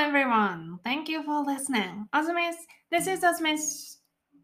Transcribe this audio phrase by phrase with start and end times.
[0.00, 0.78] everyone.
[0.82, 2.08] Thank you for listening.
[2.14, 2.54] Azumis,
[2.90, 3.96] this is Azumis.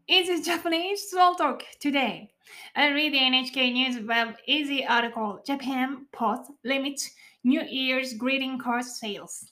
[0.07, 2.29] Easy Japanese Small Talk today.
[2.75, 7.09] I read the NHK News Web Easy article Japan Post limits
[7.43, 9.51] New Year's greeting card sales.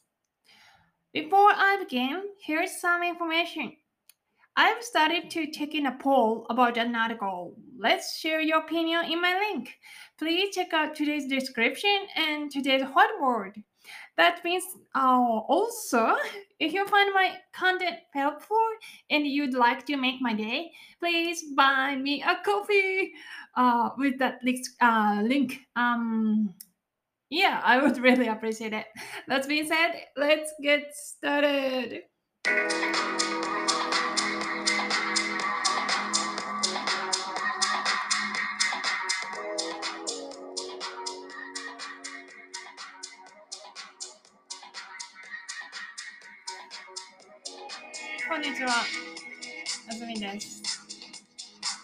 [1.11, 3.75] Before I begin, here's some information.
[4.55, 7.55] I've started to take in a poll about an article.
[7.79, 9.73] Let's share your opinion in my link.
[10.19, 13.55] Please check out today's description and today's whiteboard.
[14.17, 14.63] That means
[14.95, 16.15] uh, also,
[16.59, 18.65] if you find my content helpful
[19.09, 23.13] and you'd like to make my day, please buy me a coffee
[23.55, 24.65] uh, with that link.
[24.81, 25.59] Uh, link.
[25.75, 26.53] Um,
[27.29, 28.85] yeah, I would really appreciate it.
[29.27, 32.03] That being said, let's get started.
[48.65, 48.83] は。
[49.87, 50.63] あずみです。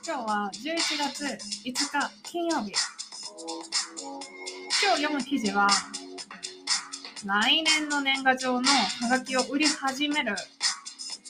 [0.04, 2.74] 今日は11月5日金曜日。
[4.84, 5.68] 今日読む記事は、
[7.24, 10.36] 来年の年賀状のハガキを売り始める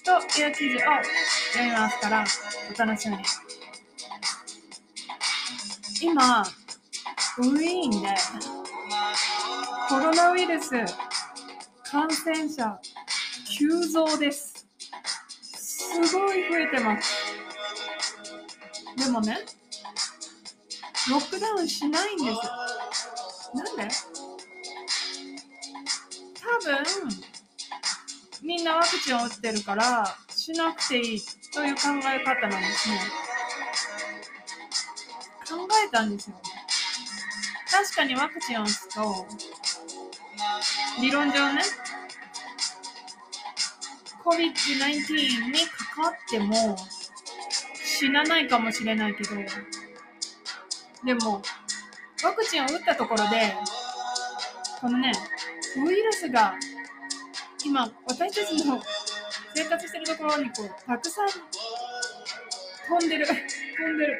[0.05, 0.79] という記事を
[1.51, 2.25] 読みますから、
[2.73, 3.23] お楽しみに。
[6.01, 8.07] 今、ウィーンで
[9.89, 10.71] コロナウイルス
[11.83, 12.79] 感染者
[13.57, 14.50] 急増です。
[15.91, 17.13] すごい増えてます。
[18.97, 19.39] でもね、
[21.09, 22.37] ロックダウンしないんです。
[23.53, 23.93] なんで？
[26.41, 26.83] 多分、
[28.41, 31.21] みんなワクチンを打ってるから、しなくていい
[31.53, 32.99] という考え方なんですね。
[35.49, 36.35] 考えたんですよ。
[37.69, 39.27] 確かにワクチンを打つと、
[40.99, 41.61] 理論上ね、
[44.23, 46.77] COVID-19 にかかっても
[47.83, 49.29] 死なないかもしれないけど、
[51.03, 51.41] でも、
[52.23, 53.53] ワクチンを打ったところで、
[54.79, 55.11] このね、
[55.77, 56.55] ウイルスが
[57.65, 58.81] 今、私たちの
[59.53, 63.25] 生活してるところにこう、たくさん飛んでる、
[63.77, 64.17] 飛んでる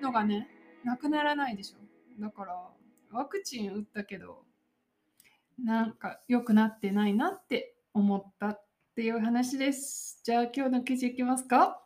[0.00, 0.48] のがね、
[0.84, 2.20] なくならないでしょ。
[2.20, 2.70] だから、
[3.10, 4.44] ワクチン打ったけど、
[5.58, 8.58] なんか良くなってないなって思った
[8.92, 10.20] っていう話です。
[10.22, 11.82] じゃあ今日の記事いきますか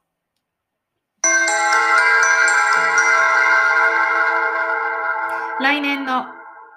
[5.61, 6.25] 来年の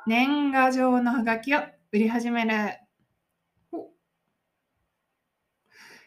[0.06, 2.78] 年賀状のハガキを売り始める。
[3.72, 3.90] ほ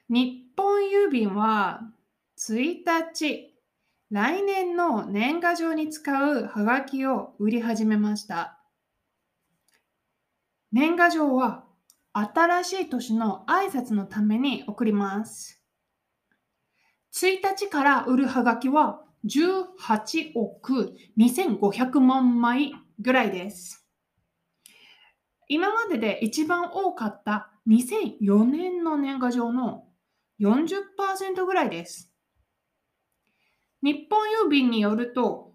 [0.09, 1.81] 日本郵便は
[2.39, 3.59] 1日、
[4.11, 8.61] 来年の年賀状に使うハガキを売り始めました。
[10.71, 11.72] 年賀状は
[12.13, 15.63] 新しい年の挨拶のために送ります。
[17.15, 23.87] 1日から売るハガキは18億2500万枚ぐらいです。
[25.49, 29.85] 今までで一番多かった2004年の年賀状の
[30.41, 32.13] 40%ぐらいです。
[33.83, 35.53] 日本郵便によると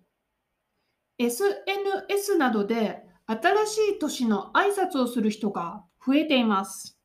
[1.18, 6.97] SNS などで新しい年の挨拶をする人が増えています。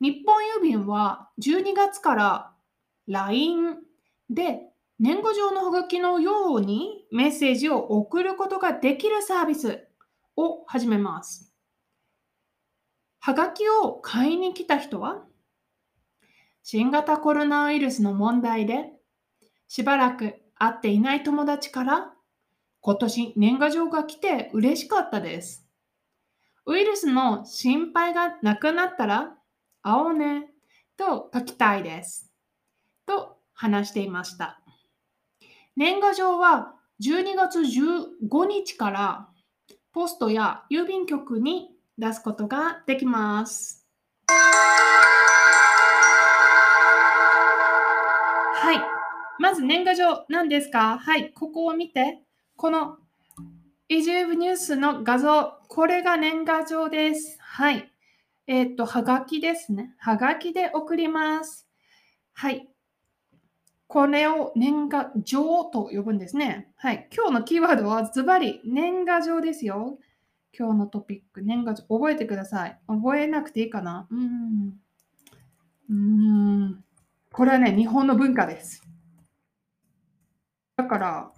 [0.00, 2.52] 日本郵便は12月から
[3.06, 3.76] LINE
[4.30, 4.60] で
[4.98, 9.86] 年賀状のハガキのようにメッセージを送ることができるサービス
[10.36, 11.52] を始めます。
[13.20, 15.24] ハガキを買いに来た人は
[16.62, 18.92] 新型コロナウイルスの問題で
[19.66, 22.12] しばらく会っていない友達から
[22.80, 25.67] 今年年賀状が来て嬉しかったです。
[26.68, 29.32] ウイルスの心配がなくなったら
[29.82, 30.50] 会おうね
[30.98, 32.30] と書きたいです。
[33.06, 34.60] と話していました。
[35.76, 39.28] 年賀状は12月15日から
[39.94, 43.86] ポストや郵便局に出すことができます。
[48.56, 48.82] はい。
[49.40, 50.98] まず年賀状何ですか？
[50.98, 51.32] はい。
[51.32, 52.20] ここを見て。
[52.58, 52.98] この
[53.90, 55.54] EJF ニュースの画像。
[55.66, 57.38] これが年賀状です。
[57.40, 57.90] はい。
[58.46, 59.94] えっ、と、はがきですね。
[59.96, 61.66] はがきで送ります。
[62.34, 62.68] はい。
[63.86, 66.70] これを年賀状と呼ぶんですね。
[66.76, 67.08] はい。
[67.16, 69.98] 今日のキーワードはズバリ年賀状ですよ。
[70.52, 71.84] 今日のトピック、年賀状。
[71.84, 72.78] 覚えてください。
[72.88, 74.74] 覚えなくていいかなうん。
[75.88, 76.84] うん。
[77.32, 78.82] これはね、日本の文化です。
[80.76, 81.32] だから、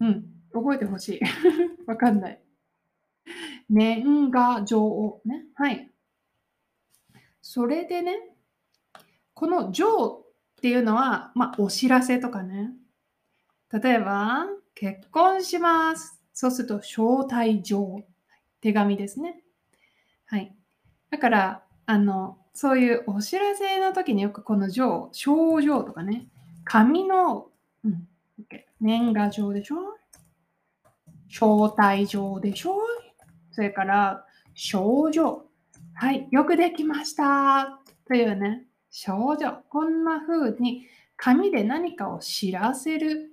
[0.00, 1.20] うん、覚えてほしい。
[1.86, 2.40] わかんない。
[3.68, 5.46] 年賀状ね。
[5.54, 5.90] はい。
[7.40, 8.34] それでね、
[9.34, 10.24] この状
[10.56, 12.72] っていうのは、まあ、お知らせとかね。
[13.72, 16.20] 例えば、結婚します。
[16.32, 18.02] そうすると、招待状。
[18.60, 19.42] 手紙ですね。
[20.26, 20.54] はい。
[21.10, 26.28] だから、あの、そういうお知らせの時によくこの状、症状とかね、
[26.64, 27.50] 紙の、
[27.84, 28.08] うん、
[28.80, 29.76] 年賀状でしょ？
[31.28, 32.76] 招待状でしょ？
[33.52, 35.46] それから、症状。
[35.94, 37.80] はい、よくできました。
[38.06, 39.62] というね、症状。
[39.68, 40.86] こんな風に
[41.16, 43.32] 紙で何かを知らせる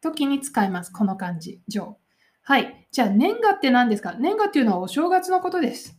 [0.00, 0.92] 時に使います。
[0.92, 1.98] この漢字、状。
[2.42, 2.88] はい。
[2.90, 4.14] じゃあ、年賀って何ですか？
[4.14, 5.96] 年賀っていうのはお正月のことです。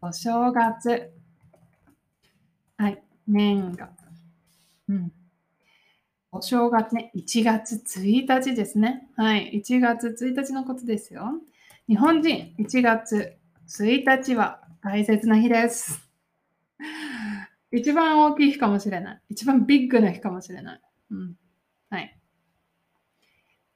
[0.00, 1.12] お正月。
[2.76, 3.02] はい。
[3.26, 3.90] 年賀。
[4.88, 5.12] うん。
[6.34, 7.12] お正月ね。
[7.14, 9.06] 1月1日ですね。
[9.16, 9.62] はい。
[9.62, 11.26] 1月1日のことですよ。
[11.86, 13.36] 日本人、1月
[13.68, 16.08] 1日は大切な日です。
[17.70, 19.20] 一番大きい日かもしれない。
[19.28, 20.80] 一番ビッグな日かもしれない。
[21.10, 21.34] うん。
[21.90, 22.18] はい。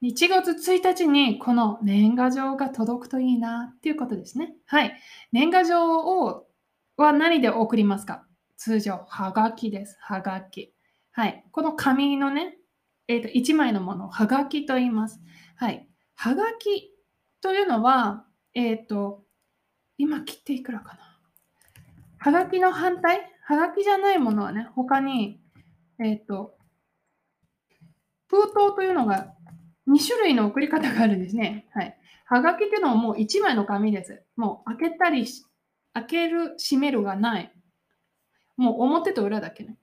[0.01, 4.55] 1月1日にこの年賀状が届くといいなっていうことですね。
[4.65, 4.99] はい。
[5.31, 6.47] 年賀状を
[6.95, 8.25] は何で送りますか？
[8.57, 9.95] 通常、はがきです。
[10.01, 10.73] はがき。
[11.17, 11.43] はい。
[11.51, 12.59] この紙のね、
[13.07, 15.19] えっ、ー、と、1枚のものをはがきと言います。
[15.55, 15.89] はい。
[16.13, 16.93] はがき
[17.41, 19.23] というのは、えっ、ー、と、
[19.97, 21.19] 今切っていくらかな。
[22.19, 23.31] はがきの反対？
[23.45, 25.41] はがきじゃないものはね、他に、
[25.99, 26.55] えっ、ー、と、
[28.27, 29.33] 封筒というのが
[29.87, 31.65] 2種類の送り方があるんですね。
[31.73, 31.97] はい。
[32.25, 34.21] はがきっていうのはもう1枚の紙です。
[34.35, 35.25] もう開けたり、
[35.95, 37.51] 開ける、閉めるがない。
[38.55, 39.79] もう表と裏だけね。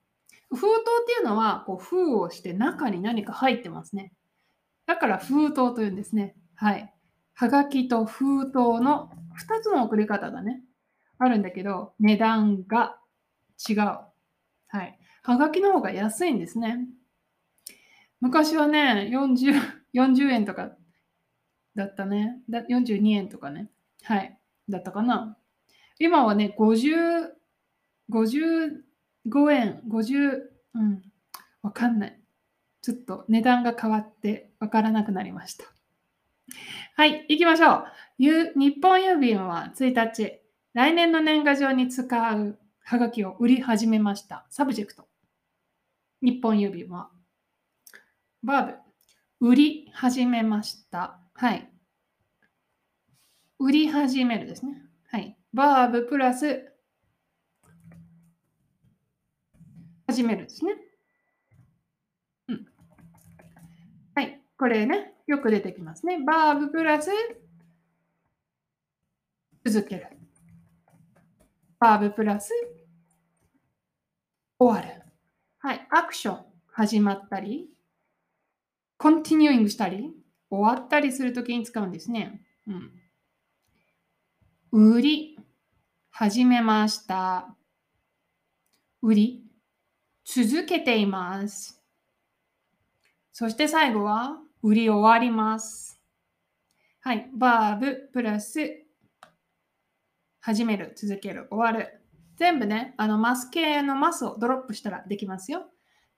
[0.55, 4.13] 封筒っていうのは、こう封をして中に何か入ってますね。
[4.85, 6.35] だから封筒というんですね。
[6.55, 6.93] はい。
[7.33, 9.09] はがきと封筒の
[9.39, 10.61] 2つの送り方がね、
[11.17, 12.97] あるんだけど、値段が
[13.67, 13.77] 違う。
[13.77, 14.97] はい。
[15.23, 16.87] はがきの方が安いんですね。
[18.21, 19.53] 昔はね、40、
[19.93, 20.71] 40円とか
[21.75, 22.41] だったね。
[22.49, 23.69] だ42円とかね。
[24.03, 24.39] はい。
[24.69, 25.37] だったかな。
[25.99, 27.29] 今はね、50、
[29.27, 30.41] 5円、50、
[30.75, 31.01] うん、
[31.61, 32.19] わかんない。
[32.81, 35.65] ちょっと値段が変わってわからなくなりました。
[36.95, 37.85] はい、行きましょう。
[38.19, 40.41] 日本郵便は1日、
[40.73, 44.45] 来年の年賀状に使うはがきを売り始めました。
[44.49, 45.07] subject。
[46.21, 47.09] 日本郵便は、
[48.43, 48.77] バー
[49.39, 51.19] ブ、売り始めました。
[51.33, 51.69] はい。
[53.57, 54.83] 売り始めるですね。
[55.07, 55.37] はい。
[55.53, 56.74] verb plus、
[60.15, 60.75] 始めるですね。
[62.47, 62.65] うん。
[64.15, 64.41] はい。
[64.57, 66.23] これね、よく出てきますね。
[66.23, 67.11] バーブプラス、
[69.65, 70.07] 続ける。
[71.81, 72.53] バーブプラス、
[74.57, 75.01] 終わる。
[75.57, 75.85] はい。
[75.91, 77.67] アクション、始まったり、
[78.97, 80.13] コンティニューイングしたり、
[80.49, 82.41] 終わったりするときに使うんですね。
[84.71, 84.93] うん。
[84.93, 85.37] 売り、
[86.09, 87.53] 始めました。
[89.01, 89.44] 売り、
[90.25, 91.79] 続けています。
[93.31, 96.01] そして最後は、売り終わります。
[97.01, 97.29] はい。
[97.35, 98.83] バーブプラス、
[100.39, 102.01] 始める、続ける、終わる。
[102.37, 105.67] 全部ね、あの、マス系のマスをドロップしたらできますよ。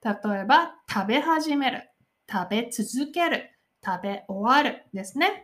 [0.02, 1.90] 例えば、食べ始める、
[2.30, 3.50] 食べ続ける、
[3.84, 5.42] 食べ終わるですね。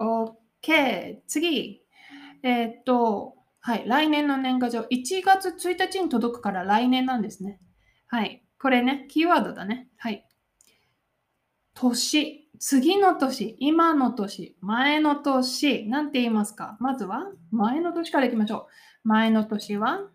[0.00, 1.20] OK。
[1.28, 1.82] 次。
[2.42, 3.86] えー、っと、はい。
[3.86, 4.80] 来年の年賀状。
[4.90, 7.60] 1月1日に届くから来年なんですね。
[8.06, 8.44] はい。
[8.58, 9.88] これね、キーワードだね。
[9.96, 10.26] はい。
[11.74, 12.48] 年。
[12.62, 16.76] 次の年、今の年、前の年、なんて言いますか？
[16.78, 18.68] まずは、前の年からいきましょ
[19.04, 19.08] う。
[19.08, 20.10] 前の年は、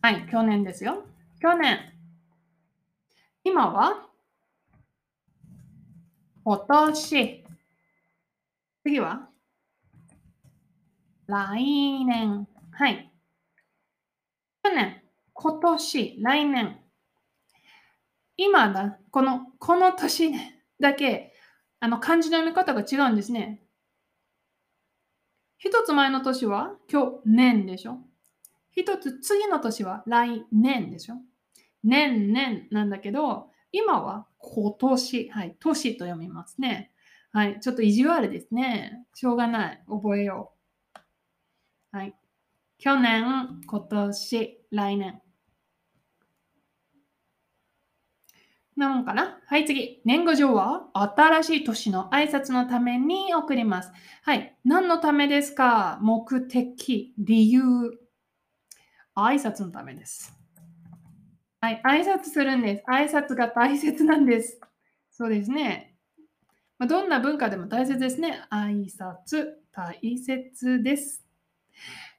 [0.00, 1.04] はい、去年ですよ。
[1.38, 1.92] 去年。
[3.42, 4.08] 今は、
[6.44, 7.44] 今年。
[8.82, 9.28] 次は、
[11.26, 12.46] 来年。
[12.72, 13.10] はい。
[14.62, 15.02] 去年、
[15.32, 16.80] 今年、来年。
[18.36, 20.32] 今だ、この、この年
[20.80, 21.32] だけ、
[21.80, 23.62] あの、漢字の読み方が違うんですね。
[25.56, 27.98] 一つ前の年は去年でしょ。
[28.70, 31.14] 一つ次の年は来年でしょ。
[31.82, 35.30] 年々なんだけど、今は今年。
[35.30, 36.90] はい、年と読みますね。
[37.32, 39.06] はい、ちょっと意地悪ですね。
[39.14, 39.82] しょうがない。
[39.88, 40.53] 覚えよう。
[41.94, 42.14] はい。
[42.78, 45.22] 去年、今年、来年。
[48.76, 49.38] なのかな？
[49.46, 50.02] はい、次。
[50.04, 53.92] 年賀状は新しい年の挨拶のために送ります。
[54.24, 54.56] はい。
[54.64, 56.00] 何のためですか？
[56.02, 57.62] 目的、理由。
[59.14, 60.36] 挨拶のためです。
[61.60, 61.80] はい。
[61.86, 62.82] 挨拶するんです。
[62.90, 64.60] 挨拶が大切なんです。
[65.12, 65.94] そうですね。
[66.76, 68.42] まあ、どんな文化でも大切ですね。
[68.50, 71.23] 挨拶、大切です。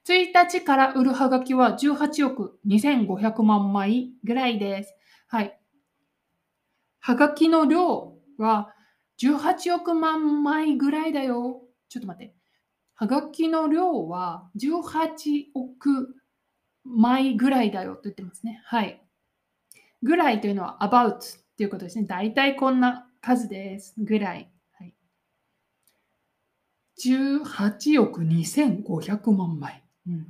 [0.06, 4.94] 1日から売るはがきは18億2500万枚ぐらいです。
[5.26, 5.58] はい。
[7.00, 8.72] はがきの量は
[9.20, 11.62] 18億万枚ぐらいだよ。
[11.88, 12.34] ちょっと待って。
[12.94, 16.14] はがきの量は18億
[16.84, 18.60] 枚ぐらいだよと言ってますね。
[18.64, 19.02] はい。
[20.02, 21.20] ぐらいというのは about っ
[21.56, 22.06] ていうことですね。
[22.06, 23.94] 大体こんな数です。
[23.98, 24.52] ぐらい。
[26.98, 30.26] はい、18億2500万枚、うん。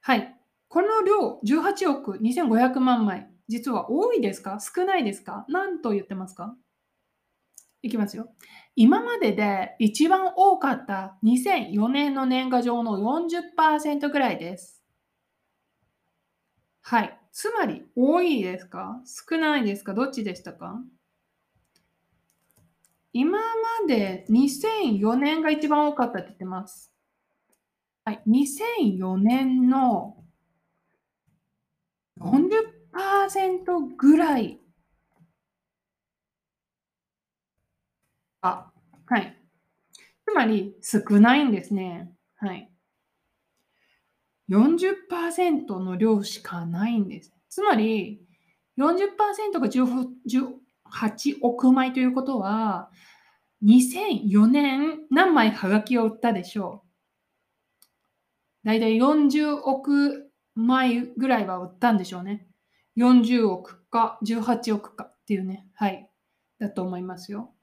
[0.00, 0.36] はい。
[0.68, 3.28] この量、18億2500万枚。
[3.48, 4.58] 実は多いですか？
[4.60, 5.44] 少ないですか？
[5.48, 6.56] 何と言ってますか？
[7.82, 8.28] いきますよ。
[8.76, 14.82] 今までで一番多かった2004年の年賀状の40%ぐらいです。
[16.80, 17.18] はい。
[17.32, 19.02] つまり、多いですか？
[19.04, 19.94] 少ないですか？
[19.94, 20.80] どっちでしたか？
[23.12, 26.92] 今まで2004年が一番多かったって言ってます。
[28.04, 28.22] はい。
[28.26, 30.16] 2004年の
[32.18, 34.60] 40%ぐらい
[38.42, 38.72] あ、
[39.06, 39.36] はい。
[40.26, 42.12] つまり少ないんですね。
[42.36, 42.70] はい。
[44.48, 47.32] 40%の量しかないんです。
[47.48, 48.20] つまり
[48.78, 49.68] 40%が
[50.92, 52.90] 8億枚ということは、
[53.64, 56.82] 2004年何枚はがきを売ったでしょ
[58.64, 58.66] う？
[58.66, 62.46] だいたい40億枚ぐらいは売ったんでしょうね。
[62.96, 66.08] 40億か18億かっていうね、はい、
[66.58, 67.54] だと思いますよ。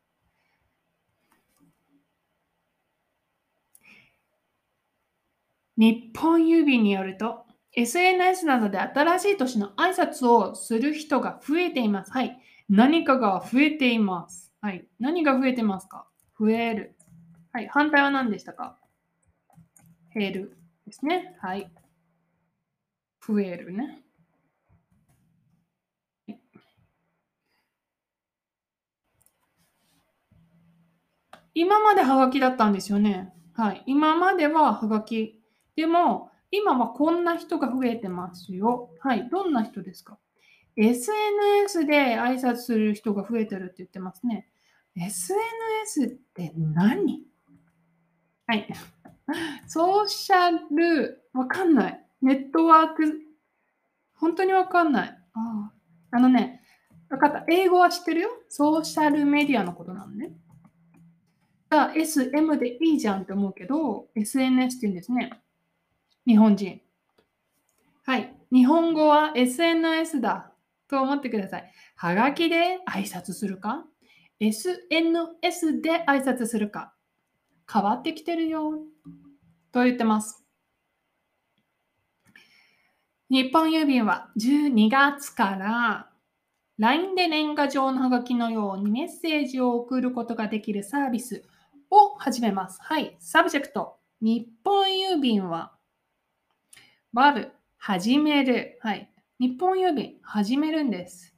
[5.78, 12.12] 日本郵便によると、SNS などで新しい年の挨拶をする人が増えています。
[12.12, 12.38] はい。
[12.70, 14.54] 何かが増えています。
[14.62, 14.88] はい。
[15.00, 16.08] 何が増えてますか？
[16.40, 16.96] 増える。
[17.52, 17.68] はい。
[17.68, 18.78] 反対は何でしたか？
[20.14, 21.36] 減るですね。
[21.42, 21.72] はい。
[23.26, 24.04] 増えるね。
[31.56, 33.34] 今までハガキだったんですよね。
[33.54, 33.84] はい。
[33.88, 35.42] 今まではハガキ。
[35.76, 38.92] でも、今はこんな人が増えてますよ。
[39.02, 39.28] はい。
[39.30, 40.20] どんな人ですか？
[40.80, 44.48] ?SNS で挨拶する人が増えてるって言ってますね。
[44.96, 47.24] SNS って何？
[48.48, 48.68] はい。
[49.68, 52.06] ソーシャル、わかんない。
[52.22, 53.22] ネットワーク、
[54.16, 55.18] 本当にわかんない。
[55.34, 55.72] あ
[56.12, 56.62] あのね、
[57.10, 57.46] わかった。
[57.48, 58.30] 英語は知ってるよ。
[58.50, 60.32] ソーシャルメディアのことなのね。
[61.70, 65.40] が SM でいいじゃんって思うけど、SNS って言うんですね。
[66.26, 66.82] 日本人。
[68.06, 68.36] はい。
[68.52, 70.49] 日本語は SNS だ
[70.90, 71.72] と思ってください。
[71.96, 73.86] はがきで挨拶するか
[74.40, 76.94] ?SNS で挨拶するか？
[77.72, 78.80] 変わってきてるよ
[79.72, 80.44] と言ってます。
[83.30, 86.10] 日本郵便は12月から
[86.80, 91.44] LINE で年賀状のはがきのようにメッセージを送ることができるサービス
[91.92, 92.80] を始めます。
[92.82, 93.18] はい。
[93.20, 93.98] subject。
[94.22, 95.74] 日本郵便は、
[97.14, 98.80] バブ、始める。
[98.82, 99.09] はい。
[99.42, 101.34] 日本郵便、始めるんです。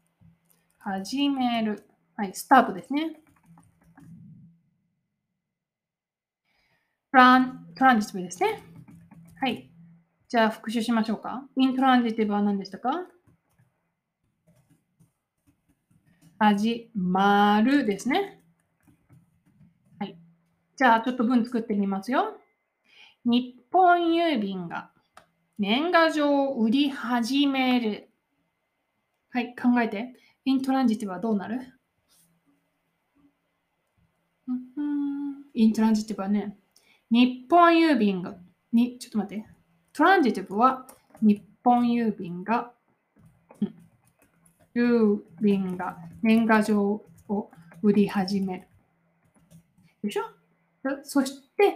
[0.79, 1.87] 始める。
[2.15, 2.33] はい。
[2.33, 3.21] スタートですね。
[7.11, 8.63] トラン、トランジティブですね。
[9.39, 9.69] はい。
[10.27, 11.43] じゃあ復習しましょうか。
[11.55, 12.89] イントランジティブは何でしたか？
[16.39, 18.41] 始まるですね。
[19.99, 20.17] はい
[20.75, 22.35] じゃあ、ちょっと文作ってみますよ。
[23.25, 24.89] 日本郵便が
[25.61, 28.09] 年賀状を売り始める。
[29.29, 30.15] はい、考えて。
[30.43, 31.59] イントランジティブはどうなる？
[35.53, 36.57] イントランジティブはね、
[37.11, 38.37] 日本郵便が、
[38.73, 39.45] に、ちょっと待って。
[39.93, 40.87] トランジティブは
[41.21, 42.71] 日本郵便が、
[44.73, 47.51] 郵便が年賀状を
[47.83, 48.67] 売り始める。
[50.03, 50.23] でしょ？
[51.03, 51.75] そして、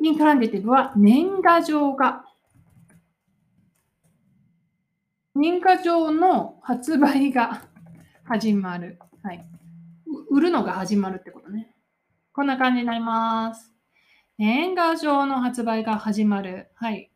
[0.00, 2.26] イントランジティブは年賀状が、
[5.34, 7.66] 年賀状の発売が
[8.24, 9.00] 始まる。
[9.22, 9.44] はい。
[10.30, 11.74] 売るのが始まるってことね。
[12.32, 13.72] こんな感じになります。
[14.38, 16.70] 年賀状の発売が始まる。
[16.74, 17.10] はい。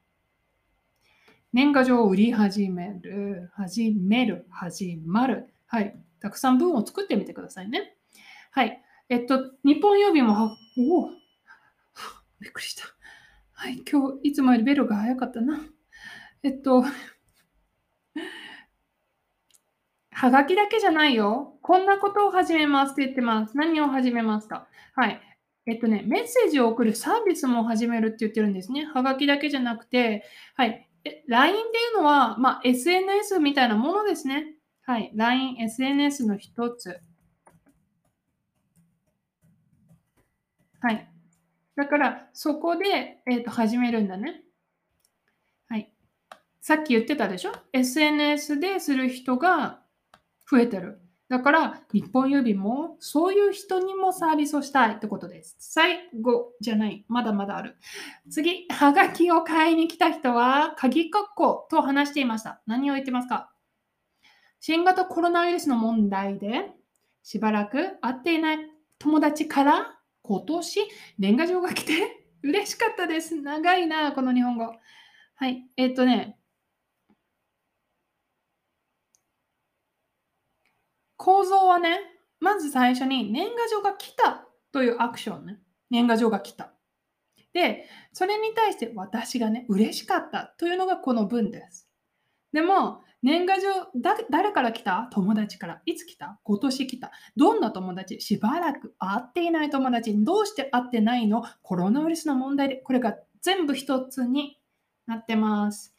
[1.53, 3.51] 年賀状を売り始める。
[3.55, 4.47] 始める。
[4.51, 5.55] 始まる。
[5.67, 5.97] はい。
[6.21, 7.97] たくさん文を作ってみてくださいね。
[8.51, 8.83] はい。
[9.09, 11.11] えっと、日本郵便も、おお、
[12.41, 12.85] びっくりした。
[13.53, 15.61] はい、今日いつもよりベルが早かったな。
[16.43, 16.85] えっと、
[20.19, 21.55] はがきだけじゃないよ。
[21.63, 23.57] こんなことを始めますって言ってます。
[23.57, 24.67] 何を始めますか？
[24.97, 25.21] はい。
[25.65, 28.85] えっとね、メッセージを送るサービスも始めるって言ってるんですね。
[28.93, 30.25] はがきだけじゃなくて、
[30.57, 30.89] はい。
[31.29, 34.57] LINE っていうのは、まあ、SNS みたいなものですね。
[34.83, 35.13] はい。
[35.15, 36.99] LINE、SNS の一つ。
[40.81, 41.09] はい。
[41.77, 44.43] だから、そこで、えー、と始めるんだね。
[45.69, 45.93] はい。
[46.61, 49.87] さっき言ってたでしょ ?SNS でする人が
[50.51, 51.01] 増えてる。
[51.29, 55.57] だから、日本郵便もそういう人にもサービスをしたいってことです。
[55.59, 57.05] 最後じゃない。
[57.07, 57.77] まだまだある。
[58.31, 62.63] 次、はがきを買いに来た人は、鍵括弧と話していました。
[62.67, 63.53] 何を言ってますか？
[64.59, 66.71] 新型コロナウイルスの問題で、
[67.23, 68.59] しばらく会っていない
[68.99, 70.81] 友達から今年
[71.19, 73.37] 年賀状が来て嬉しかったです。
[73.37, 74.75] 長いな、この日本語。
[75.35, 75.69] はい。
[75.77, 76.38] えっ、とね、
[81.19, 81.99] 構造はね、
[82.41, 85.59] まず最初に年賀状が来たというアクションね。
[85.91, 86.73] 年賀状が来た。
[87.53, 91.89] で、それに対して私がね、嬉しかったというのがこの文です。
[92.53, 93.69] でも、年賀状、
[94.31, 95.09] 誰から来た？
[95.11, 95.83] 友達から。
[95.87, 96.39] いつ来た？
[96.45, 97.11] 今年来た。
[97.37, 98.21] どんな友達？
[98.21, 100.15] しばらく会っていない友達。
[100.25, 101.43] どうして会ってないの？
[101.63, 104.61] コロナウイルスの問題で、これが全部一つに
[105.07, 105.95] なってます。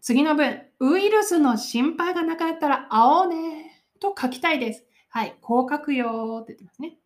[0.00, 0.60] 次の文。
[0.80, 3.67] ウイルスの心配がなかったら会おうね。
[3.98, 4.84] と書きたいです。
[5.08, 6.98] はい、こう書くよって言ってますね。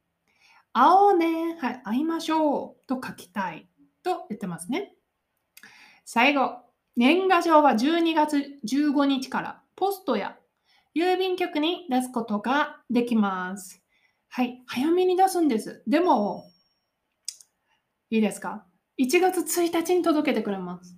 [0.73, 1.57] 会おうね。
[1.61, 3.69] はい、会いましょうと書きたい
[4.03, 4.95] と言ってますね。
[6.05, 6.57] 最後、
[6.97, 10.37] 年賀状は12月15日からポストや
[10.95, 13.83] 郵便局に出すことができます。
[14.29, 15.83] はい、早めに出すんです。
[15.87, 16.45] でも、
[18.11, 18.67] いいですか
[18.99, 20.97] ?1 月1日に届けてくれます。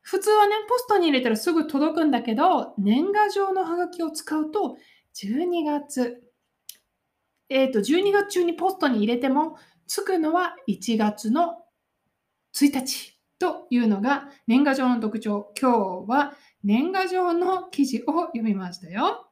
[0.00, 4.76] 普通はね、ポストに入れたらすぐ届くんだけど、年賀状のハガキを使うと
[5.14, 6.22] 12月、
[7.48, 11.58] えっ、ー、と、12月中にポストに入れても、つくのは1月の
[12.54, 15.52] 1日というのが年賀状の特徴。
[15.60, 19.28] 今日は年賀状の記事を読みましたよ。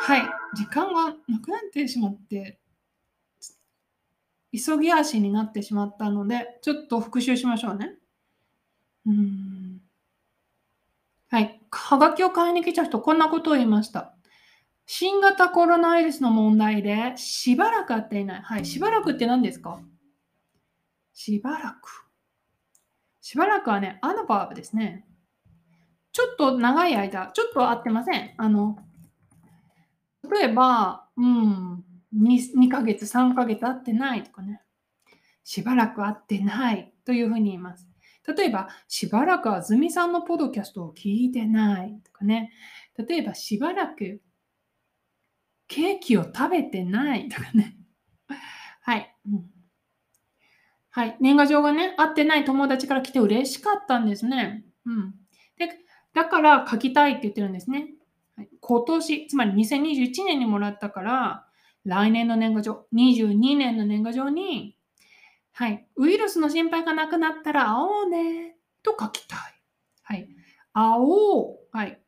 [0.00, 0.22] はい、
[0.56, 2.58] 時間がなくなってしまって、
[4.52, 7.92] 急ぎ足になってしまったので、ちょっと復習しましょうね。
[9.04, 9.47] うん
[11.28, 11.60] はい。
[11.70, 14.14] はがきを買いに来た人、こんなことを言いました。
[14.86, 18.42] 新型コロナウイルスの問題でしばらく会っていない。
[18.42, 18.64] はい。
[18.64, 19.80] しばらくって何ですか？
[21.12, 22.06] しばらく。
[23.20, 25.06] しばらくはね、あのバーブですね。
[26.12, 28.34] ちょっと長い間、ちょっと会ってません。
[28.38, 28.78] あの、
[30.30, 31.84] 例えば、うん、
[32.16, 34.62] 2, 2ヶ月、3ヶ月会ってないとかね。
[35.44, 37.87] しばらく会ってないというふうに言います。
[38.36, 42.52] 例えば、しばらくあずみさんのポドキャストを聞いてないとかね。
[42.98, 44.20] 例えば、しばらく
[45.66, 47.76] ケーキを食べてないとかね。
[48.82, 49.14] はい。
[49.26, 49.50] うん
[50.90, 51.16] はい。
[51.20, 54.64] 年賀状がね、会ってない友達から来て嬉しかったんですね。
[54.84, 55.14] うん。
[55.56, 55.70] で、
[56.12, 57.90] だから書きたいって言ってるんですね。
[58.36, 61.46] はい、今年、つまり2021年にもらったから、
[61.84, 64.77] 来年の年賀状、22年の年賀状に
[65.58, 65.88] はい。
[65.96, 69.38] ウイルスの心配がなくなったら会おうねと書きたい。
[70.04, 70.28] はい。
[70.72, 71.56] 会おう。
[71.72, 72.00] はい。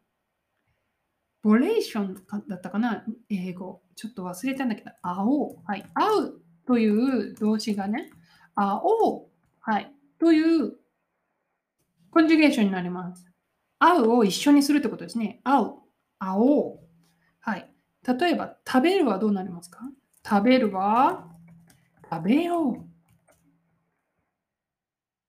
[1.43, 2.15] ボレーション
[2.49, 3.05] だったかな？
[3.29, 3.83] 英語。
[3.97, 5.57] ちょっと忘れたんだけど、会おう。
[5.67, 5.85] はい。
[5.95, 8.13] 会うという動詞がね、
[8.55, 9.27] 会おう。
[9.59, 9.93] はい。
[10.21, 10.77] という
[12.13, 13.27] コンジュゲーションになります。
[13.81, 15.41] 会うを一緒にするってことですね。
[15.43, 15.73] 会う。
[16.21, 16.79] 会おう。
[17.41, 17.69] はい。
[18.07, 19.81] 例えば、食べるはどうなりますか？
[20.25, 21.27] 食べるは
[22.09, 22.90] 食べよう。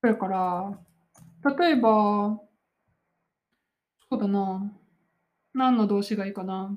[0.01, 0.79] それから、
[1.57, 2.39] 例えば、
[4.09, 4.73] そうだな。
[5.53, 6.75] 何の動詞がいいかな。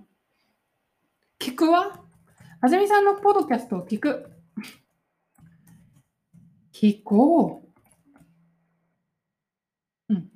[1.38, 2.00] 聞くは
[2.60, 4.30] あずみさんのポッドキャストを聞く。
[6.74, 7.62] 聞こ
[10.08, 10.14] う。
[10.14, 10.28] うん。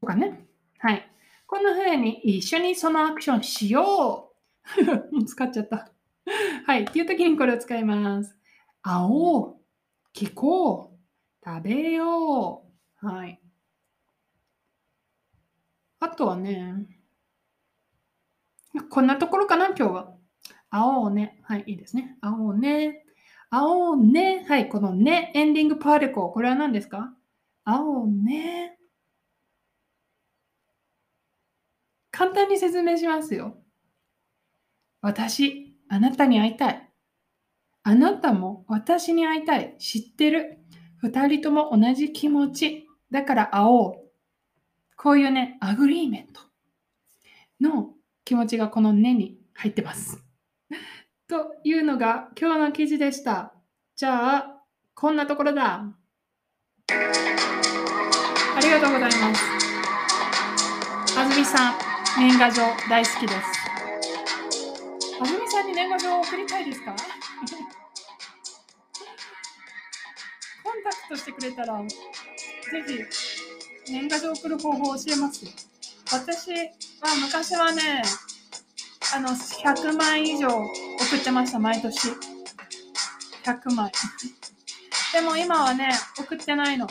[0.00, 0.46] とかね。
[0.78, 1.10] はい。
[1.48, 4.32] こんな風に一緒にそのアクションしよ
[4.78, 4.84] う。
[5.12, 5.90] もう使っちゃった。
[6.64, 6.84] はい。
[6.84, 8.38] っていう時にこれを使います。
[8.82, 9.55] 会おう。
[10.16, 10.96] 聞こう。
[11.44, 12.64] 食べよ
[13.02, 13.06] う。
[13.06, 13.38] はい。
[16.00, 16.86] あとはね、
[18.88, 20.14] こんなところかな、今日は。
[20.70, 21.38] 会おうね。
[21.42, 22.16] はい、いいですね。
[22.22, 23.04] 会おうね。
[23.50, 24.46] 会おうね。
[24.48, 26.30] はい、このね、エンディングパーティコ。
[26.30, 27.12] これは何ですか？
[27.64, 28.78] 会おうね。
[32.10, 33.58] 簡単に説明しますよ。
[35.02, 36.90] 私、あなたに会いたい。
[37.82, 39.76] あなたも私に会いたい。
[39.78, 40.58] 知ってる。
[40.98, 42.88] 二人とも同じ気持ち。
[43.10, 43.94] だから会おう。
[44.96, 46.40] こういうね、 agreement
[47.60, 47.90] の
[48.24, 50.22] 気持ちがこの根に入ってます。
[51.28, 53.52] というのが今日の記事でした。
[53.94, 54.62] じゃあ、
[54.94, 55.84] こんなところだ。
[56.88, 59.42] ありがとうございます。
[61.18, 61.74] あずみさん、
[62.18, 63.38] 年賀状大好きです。
[65.20, 66.94] あずみさんに年賀状を送りたいですか？
[70.86, 71.88] タクトしてくれたら、ぜ
[73.86, 75.50] ひ年賀状送る方法を教えますよ。
[76.12, 78.02] 私は昔はね、
[79.14, 82.08] あの、100枚以上送ってました、毎年。
[83.44, 83.90] 100枚。
[85.12, 86.86] でも今はね、送ってないの。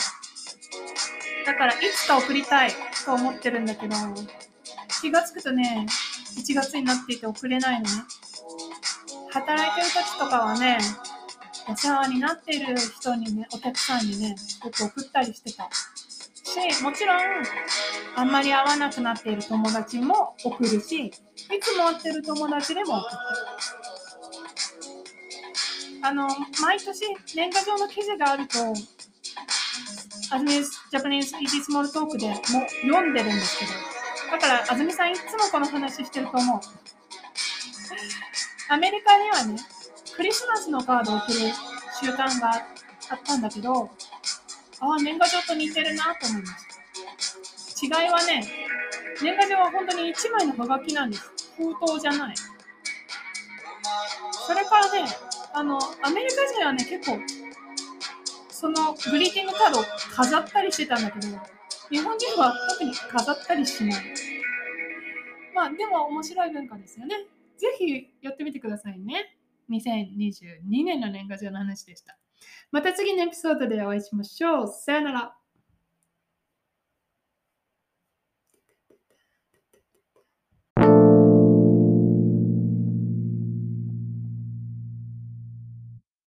[1.45, 2.73] だから、いつか送りたい
[3.05, 3.95] と思ってるんだけど、
[5.01, 5.85] 気がつくとね、
[6.37, 8.03] 1月になっていて送れないのね。
[9.31, 10.77] 働いてる時とかはね、
[11.67, 15.69] お世話になっている人にね、お客さんにね、よく送ったりしてた。
[16.71, 17.17] し、もちろん、
[18.15, 21.11] あんまり会わなくなっている友達も送るし、い
[21.59, 23.21] つも会ってる友達でも送ってる。
[26.03, 26.27] あの、
[26.61, 27.01] 毎年
[27.35, 28.59] 年賀状の記事があると、
[30.31, 33.71] アズミス、ジャパニーズ・イージー・スモールトークでも読んでるんですけど、
[34.31, 36.61] だから、安住さんいつもこの話してると思う。
[38.69, 39.59] アメリカにはね、
[40.15, 41.39] クリスマスのカードを送る
[42.01, 42.51] 習慣が
[43.09, 43.89] あったんだけど、
[44.79, 48.01] ああ、年賀状と似てるなと思いました。
[48.03, 48.43] 違いはね、
[49.21, 51.31] 年賀状は本当に1枚のハガキなんです。
[51.57, 52.35] 封筒じゃない。
[54.31, 55.05] それからね、
[55.53, 57.19] あの、アメリカ人はね、結構、
[58.49, 59.83] そのグリーティングカードを
[60.15, 61.27] 飾ったりしてたんだけど、
[61.89, 64.03] 日本人は特に飾ったりしない。
[65.53, 67.15] まあ、でも面白い文化ですよね。
[67.57, 69.34] ぜひやってみてくださいね。
[69.69, 72.17] 2022年の年賀状の話でした。
[72.71, 74.67] また次のエピソードでお会いしましょう。
[74.67, 75.44] さよなら。